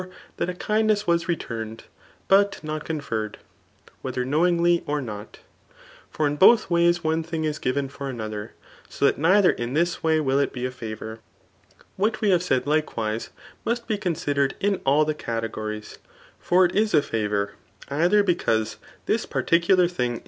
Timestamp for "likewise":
12.63-13.29